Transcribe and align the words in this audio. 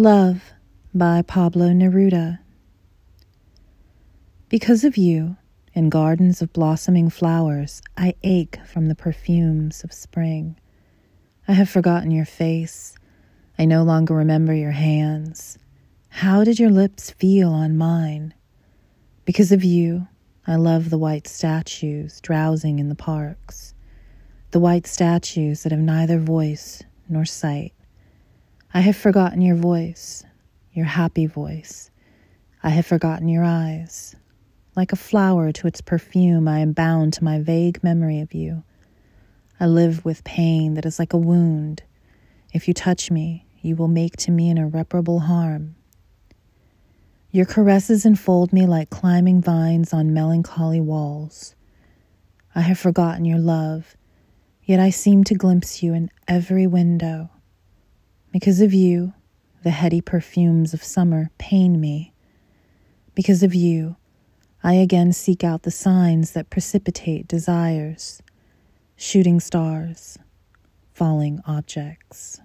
Love 0.00 0.54
by 0.94 1.20
Pablo 1.20 1.72
Neruda. 1.72 2.38
Because 4.48 4.82
of 4.82 4.96
you, 4.96 5.36
in 5.74 5.90
gardens 5.90 6.40
of 6.40 6.54
blossoming 6.54 7.10
flowers, 7.10 7.82
I 7.98 8.14
ache 8.22 8.58
from 8.64 8.86
the 8.86 8.94
perfumes 8.94 9.84
of 9.84 9.92
spring. 9.92 10.56
I 11.46 11.52
have 11.52 11.68
forgotten 11.68 12.10
your 12.12 12.24
face. 12.24 12.96
I 13.58 13.66
no 13.66 13.82
longer 13.82 14.14
remember 14.14 14.54
your 14.54 14.70
hands. 14.70 15.58
How 16.08 16.44
did 16.44 16.58
your 16.58 16.70
lips 16.70 17.10
feel 17.10 17.50
on 17.50 17.76
mine? 17.76 18.32
Because 19.26 19.52
of 19.52 19.62
you, 19.62 20.08
I 20.46 20.56
love 20.56 20.88
the 20.88 20.96
white 20.96 21.28
statues 21.28 22.22
drowsing 22.22 22.78
in 22.78 22.88
the 22.88 22.94
parks, 22.94 23.74
the 24.52 24.60
white 24.60 24.86
statues 24.86 25.62
that 25.62 25.72
have 25.72 25.78
neither 25.78 26.18
voice 26.18 26.82
nor 27.06 27.26
sight. 27.26 27.74
I 28.72 28.80
have 28.82 28.96
forgotten 28.96 29.42
your 29.42 29.56
voice, 29.56 30.22
your 30.72 30.84
happy 30.84 31.26
voice. 31.26 31.90
I 32.62 32.68
have 32.68 32.86
forgotten 32.86 33.28
your 33.28 33.42
eyes. 33.42 34.14
Like 34.76 34.92
a 34.92 34.96
flower 34.96 35.50
to 35.50 35.66
its 35.66 35.80
perfume, 35.80 36.46
I 36.46 36.60
am 36.60 36.72
bound 36.72 37.14
to 37.14 37.24
my 37.24 37.40
vague 37.40 37.82
memory 37.82 38.20
of 38.20 38.32
you. 38.32 38.62
I 39.58 39.66
live 39.66 40.04
with 40.04 40.22
pain 40.22 40.74
that 40.74 40.86
is 40.86 41.00
like 41.00 41.12
a 41.12 41.18
wound. 41.18 41.82
If 42.52 42.68
you 42.68 42.74
touch 42.74 43.10
me, 43.10 43.44
you 43.60 43.74
will 43.74 43.88
make 43.88 44.16
to 44.18 44.30
me 44.30 44.50
an 44.50 44.58
irreparable 44.58 45.18
harm. 45.18 45.74
Your 47.32 47.46
caresses 47.46 48.06
enfold 48.06 48.52
me 48.52 48.66
like 48.66 48.88
climbing 48.88 49.42
vines 49.42 49.92
on 49.92 50.14
melancholy 50.14 50.80
walls. 50.80 51.56
I 52.54 52.60
have 52.60 52.78
forgotten 52.78 53.24
your 53.24 53.40
love, 53.40 53.96
yet 54.62 54.78
I 54.78 54.90
seem 54.90 55.24
to 55.24 55.34
glimpse 55.34 55.82
you 55.82 55.92
in 55.92 56.08
every 56.28 56.68
window. 56.68 57.30
Because 58.32 58.60
of 58.60 58.72
you, 58.72 59.12
the 59.62 59.70
heady 59.70 60.00
perfumes 60.00 60.72
of 60.72 60.82
summer 60.82 61.30
pain 61.38 61.80
me. 61.80 62.12
Because 63.14 63.42
of 63.42 63.54
you, 63.54 63.96
I 64.62 64.74
again 64.74 65.12
seek 65.12 65.42
out 65.42 65.62
the 65.62 65.70
signs 65.70 66.32
that 66.32 66.50
precipitate 66.50 67.26
desires 67.26 68.22
shooting 69.00 69.40
stars, 69.40 70.18
falling 70.92 71.40
objects. 71.46 72.38